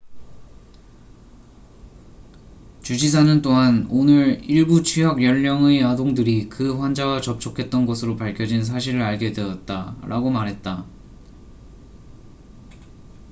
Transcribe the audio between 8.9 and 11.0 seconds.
알게 되었다""라고 말했다.